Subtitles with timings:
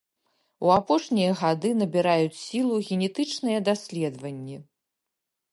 [0.67, 4.57] У апошнія гады набіраюць сілу генетычныя даследаванні.